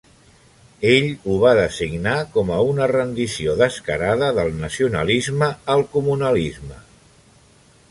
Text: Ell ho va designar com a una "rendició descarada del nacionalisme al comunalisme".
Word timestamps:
Ell 0.91 1.03
ho 1.31 1.35
va 1.43 1.51
designar 1.59 2.15
com 2.37 2.49
a 2.55 2.57
una 2.69 2.87
"rendició 2.93 3.55
descarada 3.61 4.31
del 4.39 4.51
nacionalisme 4.65 5.53
al 5.77 5.87
comunalisme". 5.95 6.83